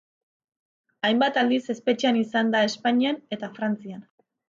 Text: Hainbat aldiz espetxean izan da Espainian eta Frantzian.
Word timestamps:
Hainbat 1.09 1.37
aldiz 1.43 1.61
espetxean 1.75 2.19
izan 2.25 2.53
da 2.57 2.65
Espainian 2.73 3.25
eta 3.39 3.55
Frantzian. 3.61 4.07